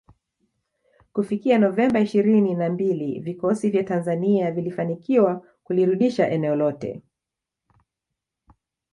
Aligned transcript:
Kufifikia 1.13 1.57
Novemba 1.59 1.99
ishirini 1.99 2.55
na 2.55 2.69
mbili 2.69 3.19
vikosi 3.19 3.69
vya 3.69 3.83
Tanzania 3.83 4.51
vilifanikiwa 4.51 5.43
kulirudisha 5.63 6.29
eneo 6.29 6.55
lote 6.55 7.01